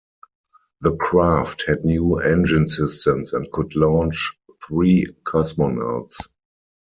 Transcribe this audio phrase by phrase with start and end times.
[0.79, 4.33] The craft had new engine systems and could launch
[4.67, 6.15] three cosmonauts.